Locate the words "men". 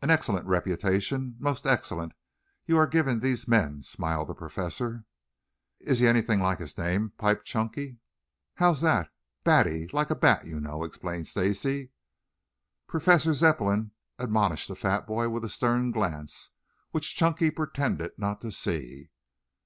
3.46-3.82